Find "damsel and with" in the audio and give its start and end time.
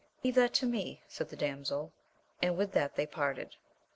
1.35-2.71